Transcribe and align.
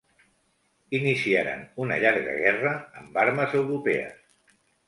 Iniciaren 0.99 1.61
una 1.85 1.99
llarga 2.05 2.35
guerra 2.39 2.75
amb 3.03 3.23
armes 3.27 3.57
europees. 3.63 4.61